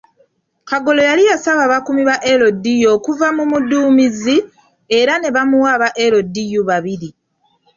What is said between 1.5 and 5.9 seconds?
abakuumi ba LDU okuva ku muduumizi era ne bamuwa aba